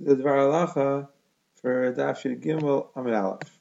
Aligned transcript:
the 0.00 0.16
Dvar 0.16 0.24
Halacha 0.24 1.08
for 1.60 1.92
Daf 1.92 2.20
Shir 2.20 2.34
Gimel 2.34 2.88
Amid 2.96 3.14
Aleph. 3.14 3.58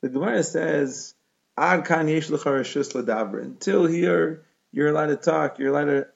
The 0.00 0.08
Gemara 0.08 0.42
says, 0.42 1.14
Ad 1.56 1.84
kan 1.84 2.08
yesh 2.08 2.28
ladabra. 2.28 3.42
Until 3.44 3.86
here, 3.86 4.44
you're 4.72 4.88
allowed 4.88 5.06
to 5.06 5.16
talk, 5.16 5.58
you're 5.58 5.68
allowed 5.68 5.84
to 5.84 6.08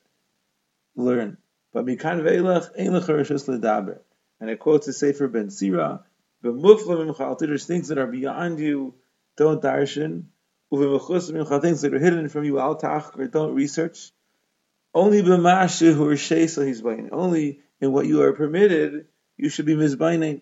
learn. 0.96 1.36
But 1.72 1.86
mikan 1.86 2.22
veilach 2.22 2.70
ein 2.76 2.88
lecha 2.88 3.08
reshus. 3.08 3.98
And 4.40 4.50
it 4.50 4.58
quotes 4.58 4.86
the 4.86 4.92
Sefer 4.92 5.28
Ben 5.28 5.50
Sira, 5.50 6.04
B'mufla 6.42 7.14
mimchal, 7.14 7.38
there's 7.38 7.66
things 7.66 7.88
that 7.88 7.98
are 7.98 8.06
beyond 8.06 8.58
you, 8.58 8.94
don't 9.36 9.62
darshan. 9.62 10.24
Uv'mechus 10.72 11.30
mimchal, 11.30 11.62
things 11.62 11.82
that 11.82 11.94
are 11.94 11.98
hidden 11.98 12.28
from 12.28 12.44
you, 12.44 12.58
al 12.58 12.74
tach, 12.74 13.16
or 13.16 13.28
don't 13.28 13.54
research. 13.54 14.10
Only 14.92 15.22
b'mashu 15.22 15.94
hu 15.94 16.06
reshesa 16.06 16.66
he's 16.66 16.82
Only 16.82 17.60
in 17.80 17.92
what 17.92 18.06
you 18.06 18.22
are 18.22 18.32
permitted, 18.32 19.06
you 19.36 19.48
should 19.48 19.66
be 19.66 19.74
mizbainin. 19.74 20.40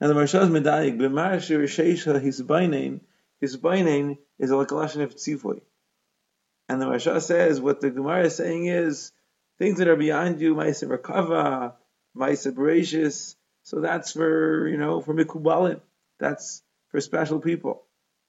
Now 0.00 0.08
the 0.08 0.14
Maharsha 0.14 0.42
is 0.42 0.48
medayik, 0.48 0.98
b'mashu 0.98 1.58
reshesa 1.58 2.20
he's 2.20 2.38
his 3.40 3.56
bainin 3.56 4.18
is 4.38 4.50
a 4.50 4.54
lashon 4.54 5.02
of 5.02 5.14
tzivoy. 5.16 5.60
And 6.68 6.80
the 6.80 6.86
Maharsha 6.86 7.20
says 7.20 7.60
what 7.60 7.80
the 7.80 7.90
Gemara 7.90 8.26
is 8.26 8.36
saying 8.36 8.66
is 8.66 9.12
things 9.58 9.78
that 9.78 9.88
are 9.88 9.96
beyond 9.96 10.40
you, 10.40 10.54
ma'aseh 10.54 10.88
merkava, 10.88 11.74
ma'aseh 12.16 12.52
bereshis. 12.52 13.34
So 13.62 13.80
that's 13.80 14.12
for 14.12 14.68
you 14.68 14.76
know 14.76 15.00
for 15.00 15.14
mikubalim. 15.14 15.80
That's 16.18 16.62
for 16.90 17.00
special 17.00 17.40
people. 17.40 17.82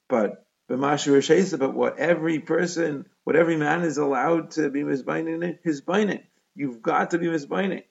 But 0.09 0.45
but 0.67 1.73
what 1.73 1.99
every 1.99 2.39
person, 2.39 3.05
what 3.25 3.35
every 3.35 3.57
man 3.57 3.83
is 3.83 3.97
allowed 3.97 4.51
to 4.51 4.69
be 4.69 4.83
misbainin, 4.83 5.59
his 5.63 5.81
bainin. 5.81 6.23
You've 6.55 6.81
got 6.81 7.11
to 7.11 7.17
be 7.17 7.27
misbainin. 7.27 7.83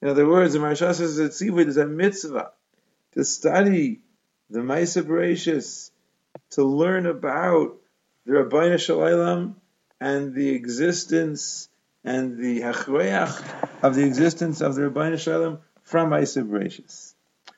In 0.00 0.08
other 0.08 0.28
words, 0.28 0.52
the 0.52 0.60
Maharsha 0.60 0.94
says 0.94 1.16
that 1.16 1.32
tzivoy 1.32 1.66
is 1.66 1.76
a 1.76 1.86
mitzvah 1.86 2.52
to 3.12 3.24
study 3.24 4.00
the 4.50 4.60
ma'aseh 4.60 5.02
bereshis 5.02 5.90
to 6.50 6.64
learn 6.64 7.06
about 7.06 7.76
the 8.24 8.32
Rabbeinu 8.32 8.78
Shalom 8.78 9.56
and 10.00 10.34
the 10.34 10.50
existence 10.50 11.68
and 12.04 12.38
the 12.38 12.60
hachreach 12.60 13.82
of 13.82 13.94
the 13.94 14.04
existence 14.04 14.60
of 14.60 14.76
the 14.76 14.82
Rabbeinu 14.82 15.18
Shalom 15.18 15.58
from 15.82 16.12
Isaac 16.12 16.44
Bereshis. 16.44 17.14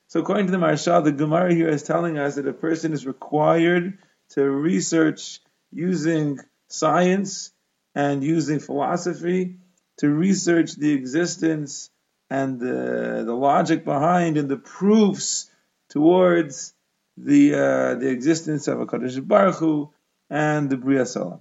So 0.07 0.21
according 0.21 0.47
to 0.47 0.53
the 0.53 0.59
Maharsha, 0.59 1.05
the 1.05 1.13
Gemara 1.13 1.55
here 1.55 1.69
is 1.69 1.83
telling 1.83 2.19
us 2.19 2.37
that 2.37 2.49
a 2.49 2.53
person 2.53 2.93
is 2.93 3.07
required 3.07 3.99
to 4.31 4.43
research 4.43 5.41
using 5.71 6.39
science 6.69 7.53
and 7.95 8.25
using 8.25 8.61
philosophy 8.61 9.57
to 9.99 10.09
research 10.09 10.75
the 10.77 10.93
existence 10.93 11.91
and 12.31 12.61
the, 12.61 13.25
the 13.27 13.35
logic 13.35 13.85
behind 13.85 14.39
and 14.39 14.49
the 14.49 14.57
proofs 14.57 15.51
towards 15.91 16.73
the 17.17 17.55
uh, 17.55 17.95
the 17.97 18.09
existence 18.09 18.69
of 18.69 18.81
a 18.81 18.87
Kadosh 18.87 19.27
Baruch 19.27 19.57
Hu 19.57 19.91
and 20.31 20.71
the 20.71 20.77
Bria 20.77 21.05
Salam. 21.05 21.41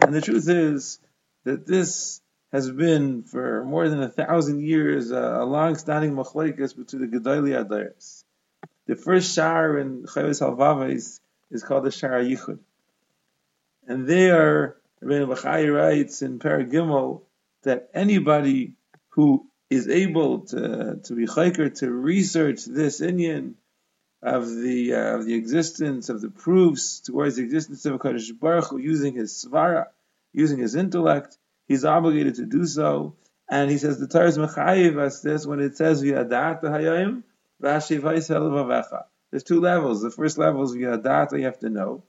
And 0.00 0.14
the 0.14 0.22
truth 0.22 0.48
is 0.48 0.98
that 1.44 1.66
this 1.66 2.20
has 2.50 2.70
been 2.70 3.22
for 3.22 3.64
more 3.64 3.88
than 3.88 4.02
a 4.02 4.08
thousand 4.08 4.62
years 4.62 5.12
uh, 5.12 5.38
a 5.40 5.44
long-standing 5.44 6.12
machlekes 6.12 6.76
between 6.76 7.10
the 7.10 7.18
Gedali 7.18 7.52
Adayas. 7.64 8.24
The 8.86 8.96
first 8.96 9.34
shar 9.34 9.78
in 9.78 10.04
Chovos 10.04 10.40
HaLevava 10.40 10.92
is, 10.92 11.20
called 11.62 11.84
the 11.84 11.90
Shar 11.90 12.20
Yichud. 12.20 12.58
And 13.86 14.06
there, 14.06 14.76
Rabbeinu 15.02 15.34
Bachai 15.34 15.72
writes 15.74 16.22
in 16.22 16.38
Paragimel 16.38 17.22
that 17.62 17.90
anybody 17.94 18.74
who 19.10 19.46
is 19.72 19.88
able 19.88 20.40
to, 20.46 21.00
to 21.04 21.14
be 21.14 21.26
chayker, 21.26 21.74
to 21.80 21.90
research 21.90 22.64
this 22.64 23.00
Indian, 23.00 23.56
of 24.22 24.48
the 24.48 24.94
uh, 24.94 25.16
of 25.16 25.26
the 25.26 25.34
existence 25.34 26.08
of 26.08 26.20
the 26.20 26.30
proofs 26.30 27.00
towards 27.00 27.36
the 27.36 27.42
existence 27.42 27.84
of 27.84 27.94
a 27.94 27.98
Kadosh 27.98 28.38
Baruch 28.38 28.70
Hu 28.70 28.78
using 28.78 29.14
his 29.14 29.32
svara, 29.32 29.86
using 30.32 30.58
his 30.58 30.76
intellect, 30.76 31.36
he's 31.66 31.84
obligated 31.84 32.36
to 32.36 32.46
do 32.46 32.64
so. 32.64 33.16
And 33.50 33.70
he 33.70 33.78
says 33.78 33.98
the 33.98 34.06
Torah 34.06 34.28
is 34.28 34.38
mechayiv 34.38 35.02
as 35.02 35.22
this 35.22 35.44
when 35.44 35.60
it 35.60 35.76
says 35.76 36.02
v'yadat 36.02 36.62
hayayim 36.62 37.24
v'hashivais 37.60 39.02
There's 39.30 39.42
two 39.42 39.60
levels. 39.60 40.02
The 40.02 40.10
first 40.10 40.38
level 40.38 40.62
is 40.62 40.72
v'yadat, 40.72 41.36
you 41.36 41.44
have 41.44 41.58
to 41.58 41.68
know, 41.68 42.04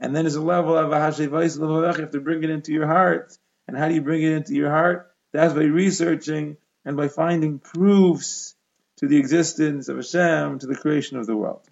and 0.00 0.14
then 0.14 0.24
there's 0.24 0.34
a 0.34 0.42
level 0.42 0.76
of 0.76 0.90
v'hashivais 0.90 1.58
you 1.58 2.02
have 2.02 2.10
to 2.10 2.20
bring 2.20 2.42
it 2.42 2.50
into 2.50 2.72
your 2.72 2.88
heart. 2.88 3.38
And 3.68 3.76
how 3.76 3.88
do 3.88 3.94
you 3.94 4.02
bring 4.02 4.22
it 4.22 4.32
into 4.32 4.54
your 4.54 4.70
heart? 4.70 5.10
That's 5.32 5.54
by 5.54 5.64
researching 5.64 6.56
and 6.86 6.96
by 6.96 7.08
finding 7.08 7.58
proofs 7.58 8.54
to 8.98 9.08
the 9.08 9.18
existence 9.18 9.88
of 9.88 9.96
Hashem, 9.96 10.60
to 10.60 10.66
the 10.66 10.76
creation 10.76 11.18
of 11.18 11.26
the 11.26 11.36
world. 11.36 11.68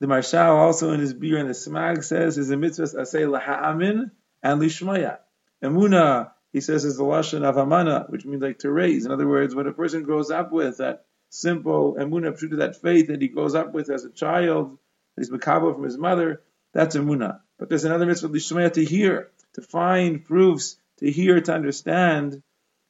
The 0.00 0.06
Maharshal 0.06 0.56
also 0.56 0.92
in 0.92 1.00
his 1.00 1.14
beer 1.14 1.38
and 1.38 1.48
the 1.48 1.54
Smag 1.54 2.04
says 2.04 2.36
is 2.36 2.50
a 2.50 2.56
mitzvah 2.56 3.00
asay 3.00 3.26
laha'amin 3.26 4.10
and 4.42 4.60
lishmaya. 4.60 5.18
Emuna, 5.64 6.32
he 6.52 6.60
says, 6.60 6.84
is 6.84 6.98
the 6.98 7.02
lashon 7.02 7.44
of 7.44 7.56
amana, 7.56 8.04
which 8.08 8.26
means 8.26 8.42
like 8.42 8.58
to 8.58 8.70
raise. 8.70 9.06
In 9.06 9.12
other 9.12 9.26
words, 9.26 9.54
what 9.54 9.66
a 9.66 9.72
person 9.72 10.02
grows 10.02 10.30
up 10.30 10.52
with, 10.52 10.78
that 10.78 11.06
simple 11.30 11.96
emuna, 11.98 12.36
true 12.36 12.50
to 12.50 12.56
that 12.56 12.80
faith 12.82 13.06
that 13.06 13.22
he 13.22 13.28
grows 13.28 13.54
up 13.54 13.72
with 13.72 13.88
as 13.88 14.04
a 14.04 14.10
child, 14.10 14.76
that 15.16 15.24
he's 15.24 15.30
makabo 15.30 15.74
from 15.74 15.84
his 15.84 15.96
mother, 15.96 16.42
that's 16.74 16.94
emuna. 16.94 17.40
But 17.58 17.70
there's 17.70 17.84
another 17.84 18.06
mitzvah 18.06 18.28
lishmaya 18.28 18.72
to 18.74 18.84
hear, 18.84 19.30
to 19.54 19.62
find 19.62 20.24
proofs, 20.24 20.76
to 20.98 21.10
hear, 21.10 21.40
to 21.40 21.54
understand, 21.54 22.42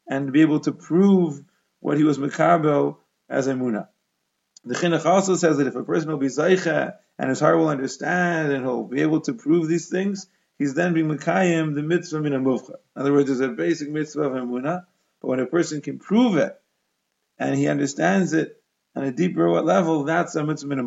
and 0.09 0.33
be 0.33 0.41
able 0.41 0.61
to 0.61 0.72
prove 0.72 1.45
what 1.82 1.98
he 1.98 2.04
was 2.04 2.16
makabo 2.16 2.97
as 3.28 3.48
Emunah. 3.48 3.88
The 4.65 4.76
Chinuch 4.76 5.04
also 5.04 5.34
says 5.34 5.56
that 5.59 5.66
if 5.66 5.75
a 5.75 5.82
person 5.82 6.10
will 6.10 6.16
be 6.16 6.28
Zaycha 6.28 6.94
and 7.19 7.28
his 7.28 7.41
heart 7.41 7.59
will 7.59 7.69
understand 7.69 8.53
and 8.53 8.65
he'll 8.65 8.84
be 8.84 9.03
able 9.03 9.20
to 9.22 9.34
prove 9.34 9.66
these 9.66 9.88
things, 9.88 10.28
he's 10.59 10.75
then 10.75 10.94
being 10.94 11.09
Mekayim 11.09 11.75
the 11.75 11.82
mitzvah 11.82 12.21
min 12.21 12.34
In 12.34 12.44
other 12.97 13.12
words, 13.12 13.26
there's 13.26 13.41
a 13.41 13.48
basic 13.48 13.91
mitzvah 13.91 14.22
of 14.22 14.32
Emunah, 14.32 14.84
but 15.21 15.28
when 15.28 15.41
a 15.41 15.47
person 15.47 15.81
can 15.81 15.98
prove 15.98 16.37
it 16.37 16.56
and 17.37 17.56
he 17.56 17.66
understands 17.66 18.32
it 18.32 18.62
on 18.94 19.03
a 19.03 19.10
deeper 19.10 19.50
level, 19.60 20.04
that's 20.04 20.37
a 20.37 20.44
mitzvah 20.44 20.69
min 20.69 20.87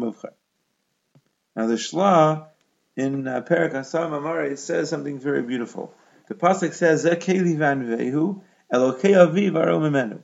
Now 1.58 1.68
the 1.68 1.74
Shla 1.74 2.48
in 2.96 3.28
uh, 3.28 3.42
Perak 3.42 3.74
Asam 3.74 4.14
Amare 4.14 4.58
says 4.58 4.90
something 4.90 5.20
very 5.20 5.44
beautiful. 5.44 5.94
The 6.30 6.36
pasuk 6.36 6.74
says, 6.74 7.04
"Zekeli 7.04 7.58
van 7.58 7.84
vehu 7.86 8.42
Elokei 8.72 9.14
aviv 9.14 9.52
arom 9.52 10.22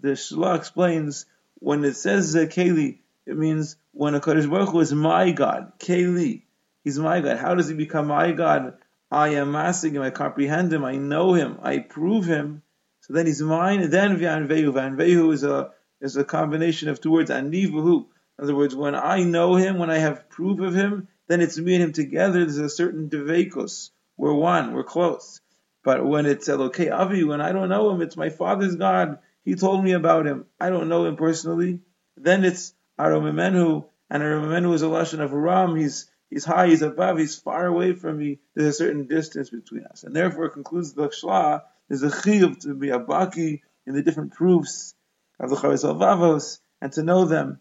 The 0.00 0.10
Shla 0.10 0.56
explains 0.56 1.26
when 1.58 1.84
it 1.84 1.96
says 1.96 2.34
uh, 2.34 2.40
Keli, 2.40 2.98
it 3.26 3.36
means 3.36 3.76
when 3.92 4.14
a 4.14 4.20
Kadosh 4.20 4.50
Baruch 4.50 4.70
Hu 4.70 4.80
is 4.80 4.92
my 4.92 5.30
God, 5.30 5.78
Keli, 5.78 6.42
he's 6.82 6.98
my 6.98 7.20
God. 7.20 7.38
How 7.38 7.54
does 7.54 7.68
he 7.68 7.74
become 7.74 8.08
my 8.08 8.32
God? 8.32 8.74
I 9.10 9.34
am 9.34 9.52
masking 9.52 9.94
him, 9.94 10.02
I 10.02 10.10
comprehend 10.10 10.72
him, 10.72 10.84
I 10.84 10.96
know 10.96 11.34
him, 11.34 11.58
I 11.62 11.78
prove 11.78 12.24
him. 12.24 12.62
So 13.02 13.14
then 13.14 13.26
he's 13.26 13.42
mine. 13.42 13.90
Then 13.90 14.16
V'anvehu. 14.18 14.72
V'anvehu 14.72 15.32
is 15.32 15.42
a 15.42 15.72
is 16.00 16.16
a 16.16 16.24
combination 16.24 16.88
of 16.88 17.00
two 17.00 17.10
words, 17.10 17.30
anivahu. 17.30 18.06
In 18.38 18.44
other 18.44 18.54
words, 18.54 18.74
when 18.76 18.94
I 18.94 19.22
know 19.24 19.56
him, 19.56 19.78
when 19.78 19.90
I 19.90 19.98
have 19.98 20.28
proof 20.28 20.60
of 20.60 20.74
him, 20.74 21.08
then 21.26 21.40
it's 21.40 21.58
me 21.58 21.74
and 21.74 21.84
him 21.84 21.92
together. 21.92 22.44
There's 22.44 22.58
a 22.58 22.68
certain 22.68 23.10
devekos. 23.10 23.90
We're 24.16 24.34
one. 24.34 24.72
We're 24.72 24.84
close. 24.84 25.40
But 25.84 26.06
when 26.06 26.26
it's 26.26 26.48
Elokei 26.48 26.92
Avi, 26.92 27.24
when 27.24 27.40
I 27.40 27.50
don't 27.50 27.68
know 27.68 27.90
him, 27.90 28.02
it's 28.02 28.16
my 28.16 28.30
father's 28.30 28.76
God. 28.76 29.18
He 29.44 29.54
told 29.54 29.82
me 29.84 29.92
about 29.92 30.26
him. 30.26 30.46
I 30.60 30.70
don't 30.70 30.88
know 30.88 31.04
him 31.04 31.16
personally. 31.16 31.80
Then 32.16 32.44
it's 32.44 32.74
Aromimenu, 32.98 33.84
and 34.10 34.22
Aromimenu 34.22 34.74
is 34.74 34.82
a 34.82 34.86
lashon 34.86 35.20
of 35.20 35.32
Ram. 35.32 35.76
He's 35.76 36.10
he's 36.30 36.44
high, 36.44 36.68
he's 36.68 36.82
above, 36.82 37.18
he's 37.18 37.36
far 37.38 37.66
away 37.66 37.94
from 37.94 38.18
me. 38.18 38.38
There's 38.54 38.68
a 38.68 38.72
certain 38.72 39.06
distance 39.06 39.50
between 39.50 39.84
us, 39.84 40.04
and 40.04 40.14
therefore 40.14 40.50
concludes 40.50 40.92
the 40.92 41.08
Shla. 41.08 41.62
There's 41.88 42.02
a 42.02 42.08
chiyuv 42.08 42.60
to 42.60 42.74
be 42.74 42.90
a 42.90 43.00
baki 43.00 43.60
in 43.86 43.94
the 43.94 44.02
different 44.02 44.32
proofs 44.32 44.94
of 45.40 45.50
the 45.50 45.56
Chavis 45.56 45.84
Vavos 45.84 46.60
and 46.80 46.92
to 46.92 47.02
know 47.02 47.24
them. 47.24 47.60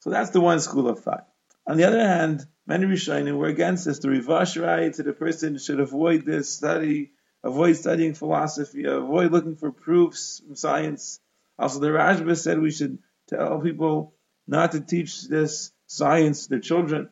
So 0.00 0.10
that's 0.10 0.30
the 0.30 0.40
one 0.40 0.60
school 0.60 0.88
of 0.88 1.00
thought. 1.00 1.26
On 1.66 1.76
the 1.76 1.84
other 1.84 2.00
hand, 2.00 2.44
many 2.66 2.86
Rishonim 2.86 3.36
were 3.36 3.46
against 3.46 3.84
this. 3.84 3.98
The 3.98 4.08
Rivash 4.08 4.60
writes 4.60 4.98
that 4.98 5.08
a 5.08 5.12
person 5.12 5.58
should 5.58 5.80
avoid 5.80 6.24
this 6.24 6.52
study 6.52 7.12
avoid 7.42 7.76
studying 7.76 8.14
philosophy, 8.14 8.84
avoid 8.84 9.32
looking 9.32 9.56
for 9.56 9.72
proofs 9.72 10.40
from 10.40 10.56
science. 10.56 11.20
Also, 11.58 11.80
the 11.80 11.88
Rashba 11.88 12.36
said 12.36 12.58
we 12.58 12.70
should 12.70 12.98
tell 13.28 13.60
people 13.60 14.14
not 14.46 14.72
to 14.72 14.80
teach 14.80 15.28
this 15.28 15.72
science 15.86 16.44
to 16.44 16.50
their 16.50 16.60
children. 16.60 17.08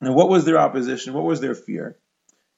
And 0.00 0.14
what 0.14 0.28
was 0.28 0.44
their 0.44 0.58
opposition? 0.58 1.14
What 1.14 1.24
was 1.24 1.40
their 1.40 1.54
fear? 1.54 1.96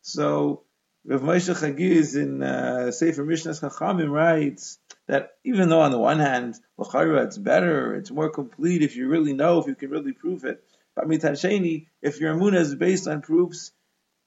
So, 0.03 0.65
Rav 1.05 1.23
Moshe 1.23 1.55
Chagiz 1.55 2.15
in 2.15 2.43
uh, 2.43 2.91
Sefer 2.91 3.25
Mishnas 3.25 3.61
Chachamim 3.61 4.11
writes 4.11 4.79
that 5.07 5.33
even 5.45 5.69
though 5.69 5.81
on 5.81 5.91
the 5.91 5.99
one 5.99 6.19
hand, 6.19 6.57
l'chayra, 6.77 7.25
it's 7.25 7.39
better, 7.39 7.95
it's 7.95 8.11
more 8.11 8.29
complete 8.29 8.83
if 8.83 8.97
you 8.97 9.09
really 9.09 9.33
know, 9.33 9.59
if 9.59 9.67
you 9.67 9.75
can 9.75 9.91
really 9.91 10.13
prove 10.13 10.45
it. 10.45 10.63
But 10.95 11.09
mitasheni, 11.09 11.87
if 12.03 12.21
your 12.21 12.35
amunah 12.35 12.61
is 12.61 12.75
based 12.75 13.09
on 13.09 13.23
proofs, 13.23 13.73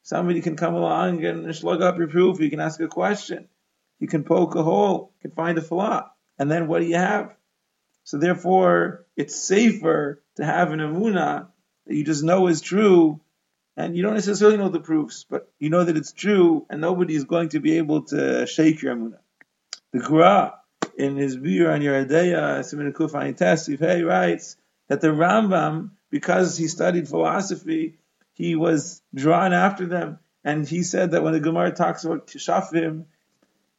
Somebody 0.03 0.41
can 0.41 0.55
come 0.55 0.75
along 0.75 1.23
and 1.25 1.55
slug 1.55 1.81
up 1.81 1.97
your 1.97 2.07
proof. 2.07 2.39
You 2.39 2.49
can 2.49 2.59
ask 2.59 2.79
a 2.79 2.87
question. 2.87 3.47
You 3.99 4.07
can 4.07 4.23
poke 4.23 4.55
a 4.55 4.63
hole. 4.63 5.13
You 5.15 5.29
can 5.29 5.35
find 5.35 5.57
a 5.57 5.61
flaw. 5.61 6.09
And 6.37 6.51
then 6.51 6.67
what 6.67 6.79
do 6.79 6.85
you 6.85 6.97
have? 6.97 7.35
So 8.03 8.17
therefore, 8.17 9.05
it's 9.15 9.35
safer 9.35 10.21
to 10.35 10.45
have 10.45 10.71
an 10.71 10.79
amuna 10.79 11.47
that 11.87 11.95
you 11.95 12.03
just 12.03 12.23
know 12.23 12.47
is 12.47 12.59
true, 12.59 13.21
and 13.77 13.95
you 13.95 14.03
don't 14.03 14.15
necessarily 14.15 14.57
know 14.57 14.69
the 14.69 14.81
proofs, 14.81 15.25
but 15.29 15.49
you 15.57 15.69
know 15.69 15.83
that 15.83 15.95
it's 15.95 16.11
true, 16.11 16.65
and 16.69 16.81
nobody 16.81 17.15
is 17.15 17.23
going 17.23 17.49
to 17.49 17.59
be 17.59 17.77
able 17.77 18.03
to 18.03 18.45
shake 18.45 18.81
your 18.81 18.95
amuna. 18.95 19.19
The 19.93 19.99
Gra 19.99 20.55
in 20.97 21.15
his 21.15 21.37
beer 21.37 21.71
on 21.71 21.79
Yoreh 21.79 22.09
De'ah, 22.09 22.59
Siman 22.59 22.91
Kuf 22.91 23.11
Ayin 23.11 23.37
Tes, 23.37 23.67
he 23.67 24.03
writes 24.03 24.57
that 24.89 24.99
the 24.99 25.07
Rambam, 25.07 25.91
because 26.09 26.57
he 26.57 26.67
studied 26.67 27.07
philosophy, 27.07 27.99
he 28.33 28.55
was 28.55 29.01
drawn 29.13 29.53
after 29.53 29.85
them, 29.85 30.19
and 30.43 30.67
he 30.67 30.83
said 30.83 31.11
that 31.11 31.23
when 31.23 31.33
the 31.33 31.39
Gemara 31.39 31.71
talks 31.71 32.03
about 32.03 32.27
Kishafim 32.27 33.05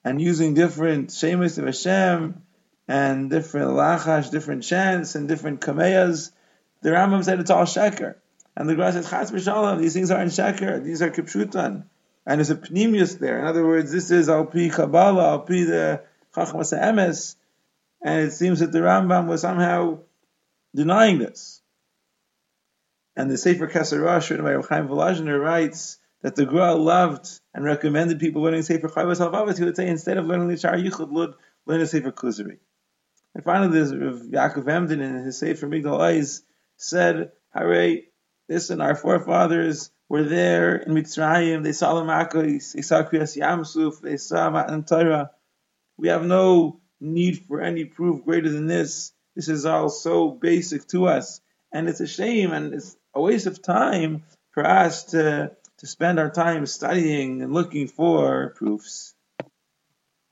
and 0.05 0.21
using 0.21 0.55
different 0.55 1.11
Shemus 1.11 1.59
of 1.59 1.67
Hashem 1.67 2.43
and 2.89 3.31
different 3.31 3.71
lachash, 3.71 4.31
different 4.31 4.63
chants 4.63 5.15
and 5.15 5.29
different 5.29 5.61
kameyas, 5.61 6.31
the 6.83 6.91
Rambam 6.91 7.25
said 7.25 7.41
it's 7.41 7.51
all 7.51 7.65
sheker. 7.65 8.15
And 8.57 8.69
the 8.69 8.75
Gemara 8.75 8.93
says, 8.93 9.11
Chas 9.11 9.31
b'shalom, 9.31 9.81
these 9.81 9.95
things 9.95 10.11
aren't 10.11 10.31
sheker, 10.31 10.83
these 10.83 11.03
are 11.03 11.11
kipshutan. 11.11 11.85
And 12.27 12.39
there's 12.39 12.51
a 12.51 12.57
pneumius 12.57 13.19
there. 13.19 13.41
In 13.41 13.47
other 13.47 13.67
words, 13.67 13.93
this 13.93 14.11
is 14.11 14.29
al 14.29 14.47
pi 14.47 14.69
Kabbalah, 14.69 15.31
al 15.31 15.41
pi 15.41 15.65
the 15.65 16.03
Chachmas 16.35 16.79
Emes, 16.79 17.37
and 18.03 18.29
it 18.29 18.33
seems 18.33 18.61
that 18.61 18.73
the 18.73 18.81
Rambam 18.81 19.27
was 19.27 19.41
somehow 19.41 20.01
denying 20.75 21.19
this. 21.19 21.63
And 23.17 23.31
the 23.31 23.39
Sefer 23.39 23.69
Keser 23.69 24.03
Rosh, 24.03 24.31
written 24.31 24.45
by 24.45 24.55
Rav 24.55 24.69
Chaim 24.69 24.89
Volozhiner, 24.89 25.41
writes 25.41 25.99
that 26.23 26.35
the 26.35 26.47
Gra 26.47 26.75
loved 26.75 27.29
and 27.53 27.65
recommended 27.65 28.19
people 28.19 28.43
learning 28.43 28.63
Sefer 28.63 28.89
Chovos 28.89 29.21
HaLevavos. 29.21 29.59
He 29.59 29.65
would 29.65 29.77
say 29.77 29.87
instead 29.87 30.19
of 30.19 30.27
learning 30.27 30.49
the 30.49 30.57
Shar 30.57 30.75
Yichud 30.75 31.13
learn 31.67 31.81
the 31.81 31.87
Sefer 31.87 32.11
Kuzari. 32.11 32.59
And 33.35 33.45
finally, 33.45 33.73
there's 33.73 33.95
Rav 33.95 34.21
Yaakov 34.23 34.69
Emden 34.69 35.01
in 35.01 35.25
his 35.25 35.39
Sefer 35.39 35.67
Migdal 35.67 35.99
Ois 35.99 36.43
said, 36.77 37.33
Hare, 37.53 38.03
this 38.49 38.71
and 38.71 38.83
our 38.83 38.95
forefathers 38.95 39.91
were 40.09 40.25
there 40.25 40.77
in 40.77 40.93
Mitzrayim, 40.93 41.63
they 41.63 41.73
saw 41.73 41.95
the 41.95 42.03
Makkos, 42.03 42.73
they 42.73 42.83
saw 42.83 43.03
Kriyas 43.03 43.37
Yamsuf, 43.37 44.01
they 44.01 44.17
saw 44.17 44.51
Matan 44.51 44.85
Torah. 44.85 45.31
We 45.97 46.09
have 46.09 46.25
no 46.25 46.81
need 47.01 47.45
for 47.47 47.61
any 47.61 47.85
proof 47.85 48.25
greater 48.25 48.51
than 48.51 48.67
this. 48.67 49.13
This 49.35 49.49
is 49.49 49.67
all 49.67 49.89
so 49.89 50.31
basic 50.31 50.87
to 50.89 51.07
us. 51.07 51.41
And 51.75 51.89
it's 51.91 52.01
a 52.01 52.09
shame 52.09 52.53
and 52.53 52.75
it's 52.75 52.97
a 53.15 53.23
waste 53.23 53.49
of 53.49 53.63
time 53.63 54.25
for 54.53 54.67
us 54.67 55.07
to, 55.07 55.53
to 55.81 55.89
spend 55.89 56.21
our 56.21 56.31
time 56.31 56.67
studying 56.67 57.43
and 57.43 57.55
looking 57.55 57.89
for 57.89 58.55
proofs. 58.57 59.14